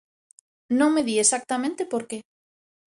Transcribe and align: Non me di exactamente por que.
Non 0.77 0.89
me 0.95 1.01
di 1.07 1.15
exactamente 1.23 1.81
por 1.91 2.03
que. 2.09 2.17